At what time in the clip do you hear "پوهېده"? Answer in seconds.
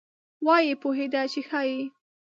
0.81-1.21